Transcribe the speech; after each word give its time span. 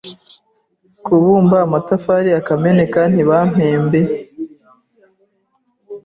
nkabumba 1.01 1.57
amatafari 1.65 2.29
akameneka 2.39 2.99
ntibampembe 3.11 4.01